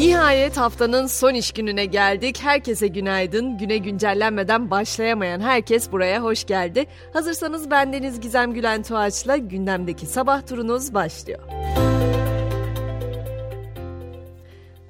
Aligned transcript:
Nihayet 0.00 0.56
haftanın 0.56 1.06
son 1.06 1.34
iş 1.34 1.52
gününe 1.52 1.84
geldik. 1.84 2.38
Herkese 2.42 2.86
günaydın. 2.86 3.58
Güne 3.58 3.76
güncellenmeden 3.76 4.70
başlayamayan 4.70 5.40
herkes 5.40 5.92
buraya 5.92 6.22
hoş 6.22 6.44
geldi. 6.44 6.86
Hazırsanız 7.12 7.70
bendeniz 7.70 8.20
Gizem 8.20 8.52
Gülen 8.52 8.82
Tuğaç'la 8.82 9.36
gündemdeki 9.36 10.06
sabah 10.06 10.46
turunuz 10.46 10.94
başlıyor. 10.94 11.40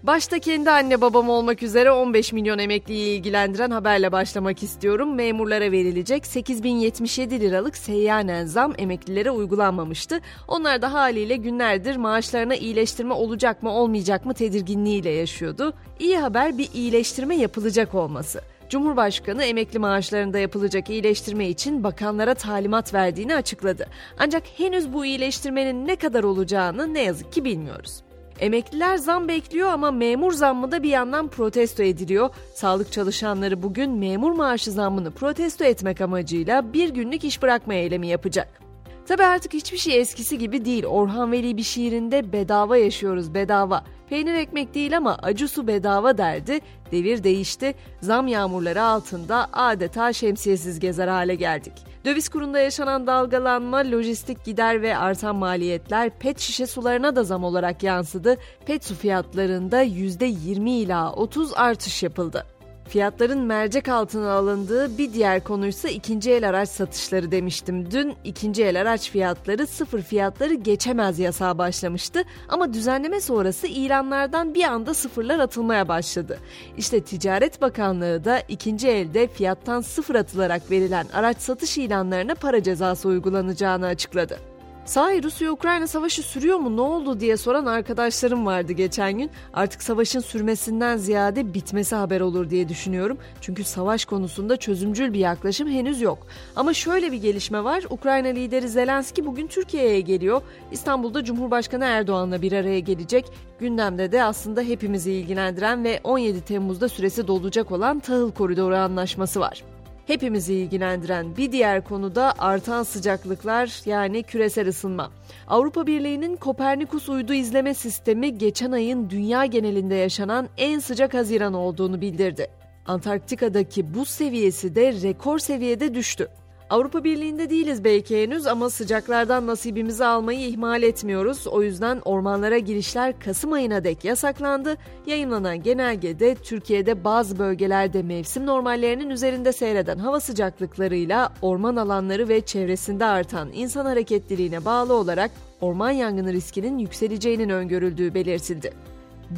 Başta 0.02 0.38
kendi 0.38 0.70
anne 0.70 1.00
babam 1.00 1.28
olmak 1.28 1.62
üzere 1.62 1.90
15 1.90 2.32
milyon 2.32 2.58
emekliyi 2.58 3.18
ilgilendiren 3.18 3.70
haberle 3.70 4.12
başlamak 4.12 4.62
istiyorum. 4.62 5.14
Memurlara 5.14 5.72
verilecek 5.72 6.26
8077 6.26 7.40
liralık 7.40 7.76
seyyanen 7.76 8.46
zam 8.46 8.72
emeklilere 8.78 9.30
uygulanmamıştı. 9.30 10.20
Onlar 10.48 10.82
da 10.82 10.92
haliyle 10.92 11.36
günlerdir 11.36 11.96
maaşlarına 11.96 12.54
iyileştirme 12.54 13.14
olacak 13.14 13.62
mı 13.62 13.70
olmayacak 13.70 14.26
mı 14.26 14.34
tedirginliğiyle 14.34 15.10
yaşıyordu. 15.10 15.72
İyi 15.98 16.18
haber 16.18 16.58
bir 16.58 16.68
iyileştirme 16.74 17.36
yapılacak 17.36 17.94
olması. 17.94 18.40
Cumhurbaşkanı 18.68 19.44
emekli 19.44 19.78
maaşlarında 19.78 20.38
yapılacak 20.38 20.90
iyileştirme 20.90 21.48
için 21.48 21.84
bakanlara 21.84 22.34
talimat 22.34 22.94
verdiğini 22.94 23.34
açıkladı. 23.34 23.86
Ancak 24.18 24.42
henüz 24.56 24.92
bu 24.92 25.04
iyileştirmenin 25.04 25.86
ne 25.86 25.96
kadar 25.96 26.24
olacağını 26.24 26.94
ne 26.94 27.02
yazık 27.02 27.32
ki 27.32 27.44
bilmiyoruz. 27.44 28.02
Emekliler 28.40 28.96
zam 28.96 29.28
bekliyor 29.28 29.68
ama 29.68 29.90
memur 29.90 30.32
zammı 30.32 30.72
da 30.72 30.82
bir 30.82 30.88
yandan 30.88 31.28
protesto 31.28 31.82
ediliyor. 31.82 32.30
Sağlık 32.54 32.92
çalışanları 32.92 33.62
bugün 33.62 33.90
memur 33.90 34.32
maaşı 34.32 34.70
zammını 34.70 35.10
protesto 35.10 35.64
etmek 35.64 36.00
amacıyla 36.00 36.72
bir 36.72 36.88
günlük 36.88 37.24
iş 37.24 37.42
bırakma 37.42 37.74
eylemi 37.74 38.06
yapacak. 38.06 38.60
Tabi 39.08 39.22
artık 39.22 39.54
hiçbir 39.54 39.78
şey 39.78 40.00
eskisi 40.00 40.38
gibi 40.38 40.64
değil. 40.64 40.84
Orhan 40.84 41.32
Veli 41.32 41.56
bir 41.56 41.62
şiirinde 41.62 42.32
bedava 42.32 42.76
yaşıyoruz 42.76 43.34
bedava. 43.34 43.84
Peynir 44.10 44.34
ekmek 44.34 44.74
değil 44.74 44.96
ama 44.96 45.18
acı 45.22 45.48
su 45.48 45.66
bedava 45.66 46.18
derdi. 46.18 46.60
Devir 46.92 47.24
değişti. 47.24 47.74
Zam 48.00 48.28
yağmurları 48.28 48.82
altında 48.82 49.48
adeta 49.52 50.12
şemsiyesiz 50.12 50.80
gezer 50.80 51.08
hale 51.08 51.34
geldik. 51.34 51.72
Döviz 52.04 52.28
kurunda 52.28 52.58
yaşanan 52.58 53.06
dalgalanma, 53.06 53.78
lojistik 53.78 54.44
gider 54.44 54.82
ve 54.82 54.96
artan 54.96 55.36
maliyetler 55.36 56.10
pet 56.18 56.38
şişe 56.40 56.66
sularına 56.66 57.16
da 57.16 57.24
zam 57.24 57.44
olarak 57.44 57.82
yansıdı. 57.82 58.36
Pet 58.66 58.84
su 58.84 58.94
fiyatlarında 58.94 59.84
%20 59.84 60.70
ila 60.70 61.12
30 61.12 61.52
artış 61.56 62.02
yapıldı. 62.02 62.46
Fiyatların 62.90 63.38
mercek 63.38 63.88
altına 63.88 64.32
alındığı 64.32 64.98
bir 64.98 65.12
diğer 65.12 65.44
konuysa 65.44 65.88
ikinci 65.88 66.30
el 66.30 66.48
araç 66.48 66.68
satışları 66.68 67.30
demiştim. 67.30 67.90
Dün 67.90 68.14
ikinci 68.24 68.64
el 68.64 68.80
araç 68.80 69.10
fiyatları 69.10 69.66
sıfır 69.66 70.02
fiyatları 70.02 70.54
geçemez 70.54 71.18
yasağı 71.18 71.58
başlamıştı 71.58 72.22
ama 72.48 72.74
düzenleme 72.74 73.20
sonrası 73.20 73.66
ilanlardan 73.66 74.54
bir 74.54 74.64
anda 74.64 74.94
sıfırlar 74.94 75.38
atılmaya 75.38 75.88
başladı. 75.88 76.38
İşte 76.76 77.00
Ticaret 77.00 77.62
Bakanlığı 77.62 78.24
da 78.24 78.40
ikinci 78.48 78.88
elde 78.88 79.28
fiyattan 79.28 79.80
sıfır 79.80 80.14
atılarak 80.14 80.70
verilen 80.70 81.06
araç 81.12 81.36
satış 81.36 81.78
ilanlarına 81.78 82.34
para 82.34 82.62
cezası 82.62 83.08
uygulanacağını 83.08 83.86
açıkladı. 83.86 84.49
Sahi 84.84 85.22
Rusya-Ukrayna 85.22 85.86
savaşı 85.86 86.22
sürüyor 86.22 86.58
mu 86.58 86.76
ne 86.76 86.80
oldu 86.80 87.20
diye 87.20 87.36
soran 87.36 87.66
arkadaşlarım 87.66 88.46
vardı 88.46 88.72
geçen 88.72 89.18
gün. 89.18 89.30
Artık 89.54 89.82
savaşın 89.82 90.20
sürmesinden 90.20 90.96
ziyade 90.96 91.54
bitmesi 91.54 91.94
haber 91.96 92.20
olur 92.20 92.50
diye 92.50 92.68
düşünüyorum. 92.68 93.18
Çünkü 93.40 93.64
savaş 93.64 94.04
konusunda 94.04 94.56
çözümcül 94.56 95.12
bir 95.12 95.18
yaklaşım 95.18 95.68
henüz 95.68 96.00
yok. 96.00 96.26
Ama 96.56 96.74
şöyle 96.74 97.12
bir 97.12 97.16
gelişme 97.16 97.64
var. 97.64 97.84
Ukrayna 97.90 98.28
lideri 98.28 98.68
Zelenski 98.68 99.26
bugün 99.26 99.46
Türkiye'ye 99.46 100.00
geliyor. 100.00 100.42
İstanbul'da 100.72 101.24
Cumhurbaşkanı 101.24 101.84
Erdoğan'la 101.84 102.42
bir 102.42 102.52
araya 102.52 102.80
gelecek. 102.80 103.24
Gündemde 103.60 104.12
de 104.12 104.24
aslında 104.24 104.62
hepimizi 104.62 105.12
ilgilendiren 105.12 105.84
ve 105.84 106.00
17 106.04 106.40
Temmuz'da 106.40 106.88
süresi 106.88 107.26
dolacak 107.26 107.72
olan 107.72 108.00
Tahıl 108.00 108.32
Koridoru 108.32 108.76
Anlaşması 108.76 109.40
var. 109.40 109.64
Hepimizi 110.10 110.54
ilgilendiren 110.54 111.36
bir 111.36 111.52
diğer 111.52 111.84
konu 111.84 112.14
da 112.14 112.34
artan 112.38 112.82
sıcaklıklar 112.82 113.82
yani 113.86 114.22
küresel 114.22 114.68
ısınma. 114.68 115.10
Avrupa 115.48 115.86
Birliği'nin 115.86 116.36
Kopernikus 116.36 117.08
uydu 117.08 117.34
izleme 117.34 117.74
sistemi 117.74 118.38
geçen 118.38 118.72
ayın 118.72 119.10
dünya 119.10 119.46
genelinde 119.46 119.94
yaşanan 119.94 120.48
en 120.56 120.78
sıcak 120.78 121.14
Haziran 121.14 121.54
olduğunu 121.54 122.00
bildirdi. 122.00 122.48
Antarktika'daki 122.86 123.94
buz 123.94 124.08
seviyesi 124.08 124.74
de 124.74 124.92
rekor 124.92 125.38
seviyede 125.38 125.94
düştü. 125.94 126.28
Avrupa 126.70 127.04
Birliği'nde 127.04 127.50
değiliz 127.50 127.84
belki 127.84 128.22
henüz 128.22 128.46
ama 128.46 128.70
sıcaklardan 128.70 129.46
nasibimizi 129.46 130.04
almayı 130.04 130.40
ihmal 130.40 130.82
etmiyoruz. 130.82 131.46
O 131.46 131.62
yüzden 131.62 132.00
ormanlara 132.04 132.58
girişler 132.58 133.20
Kasım 133.20 133.52
ayına 133.52 133.84
dek 133.84 134.04
yasaklandı. 134.04 134.76
Yayınlanan 135.06 135.62
genelgede 135.62 136.34
Türkiye'de 136.34 137.04
bazı 137.04 137.38
bölgelerde 137.38 138.02
mevsim 138.02 138.46
normallerinin 138.46 139.10
üzerinde 139.10 139.52
seyreden 139.52 139.98
hava 139.98 140.20
sıcaklıklarıyla 140.20 141.32
orman 141.42 141.76
alanları 141.76 142.28
ve 142.28 142.40
çevresinde 142.40 143.04
artan 143.04 143.48
insan 143.52 143.86
hareketliliğine 143.86 144.64
bağlı 144.64 144.94
olarak 144.94 145.30
orman 145.60 145.90
yangını 145.90 146.32
riskinin 146.32 146.78
yükseleceğinin 146.78 147.48
öngörüldüğü 147.48 148.14
belirtildi. 148.14 148.89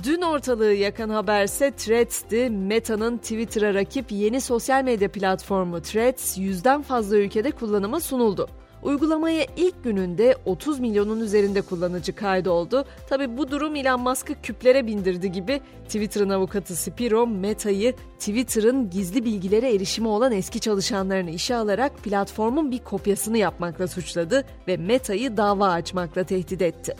Dün 0.04 0.22
ortalığı 0.22 0.72
yakan 0.72 1.08
haberse 1.08 1.70
Threads'ti. 1.70 2.50
Meta'nın 2.50 3.18
Twitter'a 3.18 3.74
rakip 3.74 4.12
yeni 4.12 4.40
sosyal 4.40 4.84
medya 4.84 5.08
platformu 5.08 5.82
Threads 5.82 6.38
yüzden 6.38 6.82
fazla 6.82 7.16
ülkede 7.16 7.50
kullanıma 7.50 8.00
sunuldu. 8.00 8.48
Uygulamaya 8.82 9.46
ilk 9.56 9.84
gününde 9.84 10.36
30 10.44 10.80
milyonun 10.80 11.20
üzerinde 11.20 11.60
kullanıcı 11.60 12.14
kaydoldu. 12.14 12.84
Tabi 13.08 13.36
bu 13.36 13.50
durum 13.50 13.76
Elon 13.76 14.00
Musk'ı 14.00 14.34
küplere 14.42 14.86
bindirdi 14.86 15.32
gibi 15.32 15.60
Twitter'ın 15.84 16.30
avukatı 16.30 16.76
Spiro 16.76 17.26
Meta'yı 17.26 17.94
Twitter'ın 18.18 18.90
gizli 18.90 19.24
bilgilere 19.24 19.74
erişimi 19.74 20.08
olan 20.08 20.32
eski 20.32 20.60
çalışanlarını 20.60 21.30
işe 21.30 21.56
alarak 21.56 21.98
platformun 21.98 22.70
bir 22.70 22.78
kopyasını 22.78 23.38
yapmakla 23.38 23.88
suçladı 23.88 24.44
ve 24.68 24.76
Meta'yı 24.76 25.36
dava 25.36 25.68
açmakla 25.68 26.24
tehdit 26.24 26.62
etti. 26.62 26.96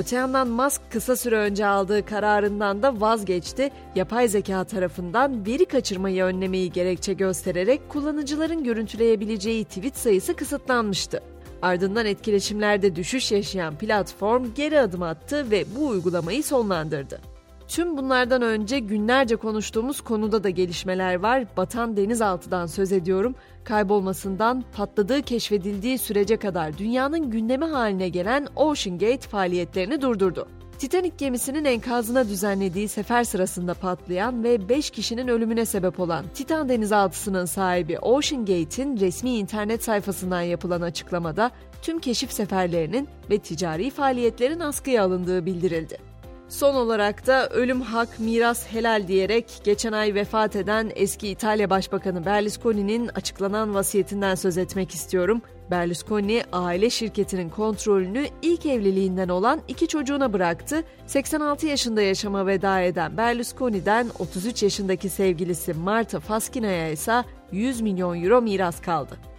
Öte 0.00 0.16
yandan 0.16 0.48
Musk 0.48 0.80
kısa 0.90 1.16
süre 1.16 1.36
önce 1.36 1.66
aldığı 1.66 2.06
kararından 2.06 2.82
da 2.82 3.00
vazgeçti. 3.00 3.70
Yapay 3.94 4.28
zeka 4.28 4.64
tarafından 4.64 5.46
veri 5.46 5.64
kaçırmayı 5.64 6.24
önlemeyi 6.24 6.72
gerekçe 6.72 7.12
göstererek 7.12 7.88
kullanıcıların 7.88 8.64
görüntüleyebileceği 8.64 9.64
tweet 9.64 9.96
sayısı 9.96 10.36
kısıtlanmıştı. 10.36 11.20
Ardından 11.62 12.06
etkileşimlerde 12.06 12.96
düşüş 12.96 13.32
yaşayan 13.32 13.76
platform 13.76 14.46
geri 14.54 14.80
adım 14.80 15.02
attı 15.02 15.50
ve 15.50 15.64
bu 15.76 15.86
uygulamayı 15.86 16.44
sonlandırdı. 16.44 17.29
Tüm 17.70 17.96
bunlardan 17.96 18.42
önce 18.42 18.78
günlerce 18.78 19.36
konuştuğumuz 19.36 20.00
konuda 20.00 20.44
da 20.44 20.50
gelişmeler 20.50 21.14
var. 21.14 21.44
Batan 21.56 21.96
denizaltıdan 21.96 22.66
söz 22.66 22.92
ediyorum. 22.92 23.34
Kaybolmasından 23.64 24.64
patladığı 24.76 25.22
keşfedildiği 25.22 25.98
sürece 25.98 26.36
kadar 26.36 26.78
dünyanın 26.78 27.30
gündemi 27.30 27.64
haline 27.64 28.08
gelen 28.08 28.46
Ocean 28.56 28.98
Gate 28.98 29.28
faaliyetlerini 29.28 30.00
durdurdu. 30.00 30.48
Titanic 30.78 31.14
gemisinin 31.18 31.64
enkazına 31.64 32.28
düzenlediği 32.28 32.88
sefer 32.88 33.24
sırasında 33.24 33.74
patlayan 33.74 34.44
ve 34.44 34.68
5 34.68 34.90
kişinin 34.90 35.28
ölümüne 35.28 35.64
sebep 35.64 36.00
olan 36.00 36.24
Titan 36.34 36.68
denizaltısının 36.68 37.44
sahibi 37.44 37.98
Ocean 37.98 38.44
Gate'in 38.44 39.00
resmi 39.00 39.30
internet 39.30 39.84
sayfasından 39.84 40.42
yapılan 40.42 40.80
açıklamada 40.80 41.50
tüm 41.82 41.98
keşif 41.98 42.32
seferlerinin 42.32 43.08
ve 43.30 43.38
ticari 43.38 43.90
faaliyetlerin 43.90 44.60
askıya 44.60 45.04
alındığı 45.04 45.46
bildirildi. 45.46 46.09
Son 46.50 46.74
olarak 46.74 47.26
da 47.26 47.48
ölüm 47.48 47.80
hak, 47.80 48.20
miras 48.20 48.66
helal 48.66 49.08
diyerek 49.08 49.60
geçen 49.64 49.92
ay 49.92 50.14
vefat 50.14 50.56
eden 50.56 50.92
eski 50.94 51.28
İtalya 51.28 51.70
Başbakanı 51.70 52.24
Berlusconi'nin 52.24 53.08
açıklanan 53.08 53.74
vasiyetinden 53.74 54.34
söz 54.34 54.58
etmek 54.58 54.90
istiyorum. 54.94 55.42
Berlusconi 55.70 56.42
aile 56.52 56.90
şirketinin 56.90 57.48
kontrolünü 57.48 58.26
ilk 58.42 58.66
evliliğinden 58.66 59.28
olan 59.28 59.60
iki 59.68 59.88
çocuğuna 59.88 60.32
bıraktı. 60.32 60.84
86 61.06 61.66
yaşında 61.66 62.02
yaşama 62.02 62.46
veda 62.46 62.80
eden 62.80 63.16
Berlusconi'den 63.16 64.06
33 64.18 64.62
yaşındaki 64.62 65.08
sevgilisi 65.08 65.74
Marta 65.74 66.20
Faskina'ya 66.20 66.90
ise 66.90 67.24
100 67.52 67.80
milyon 67.80 68.22
euro 68.24 68.42
miras 68.42 68.80
kaldı. 68.80 69.29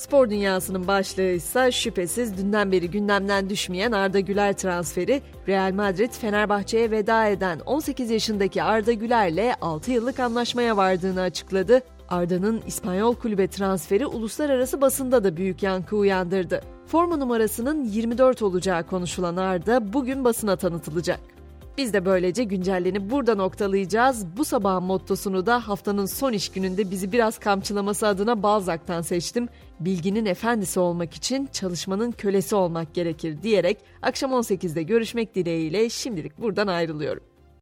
Spor 0.00 0.30
dünyasının 0.30 0.86
başlığı 0.86 1.30
ise 1.30 1.72
şüphesiz 1.72 2.36
dünden 2.36 2.72
beri 2.72 2.90
gündemden 2.90 3.50
düşmeyen 3.50 3.92
Arda 3.92 4.20
Güler 4.20 4.56
transferi. 4.56 5.22
Real 5.48 5.72
Madrid 5.72 6.12
Fenerbahçe'ye 6.12 6.90
veda 6.90 7.26
eden 7.26 7.60
18 7.60 8.10
yaşındaki 8.10 8.62
Arda 8.62 8.92
Güler'le 8.92 9.54
6 9.60 9.90
yıllık 9.90 10.20
anlaşmaya 10.20 10.76
vardığını 10.76 11.20
açıkladı. 11.20 11.80
Arda'nın 12.08 12.62
İspanyol 12.66 13.14
kulübe 13.14 13.48
transferi 13.48 14.06
uluslararası 14.06 14.80
basında 14.80 15.24
da 15.24 15.36
büyük 15.36 15.62
yankı 15.62 15.96
uyandırdı. 15.96 16.60
Forma 16.86 17.16
numarasının 17.16 17.84
24 17.84 18.42
olacağı 18.42 18.86
konuşulan 18.86 19.36
Arda 19.36 19.92
bugün 19.92 20.24
basına 20.24 20.56
tanıtılacak. 20.56 21.20
Biz 21.80 21.92
de 21.92 22.04
böylece 22.04 22.44
güncellenip 22.44 23.10
burada 23.10 23.34
noktalayacağız. 23.34 24.36
Bu 24.36 24.44
sabahın 24.44 24.82
mottosunu 24.82 25.46
da 25.46 25.68
haftanın 25.68 26.06
son 26.06 26.32
iş 26.32 26.48
gününde 26.48 26.90
bizi 26.90 27.12
biraz 27.12 27.38
kamçılaması 27.38 28.06
adına 28.06 28.42
Balzac'tan 28.42 29.02
seçtim. 29.02 29.48
Bilginin 29.80 30.26
efendisi 30.26 30.80
olmak 30.80 31.14
için 31.14 31.48
çalışmanın 31.52 32.12
kölesi 32.12 32.54
olmak 32.54 32.94
gerekir 32.94 33.42
diyerek 33.42 33.78
akşam 34.02 34.30
18'de 34.30 34.82
görüşmek 34.82 35.34
dileğiyle 35.34 35.90
şimdilik 35.90 36.38
buradan 36.38 36.66
ayrılıyorum. 36.66 37.29